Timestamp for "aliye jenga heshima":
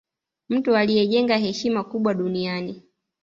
0.75-1.83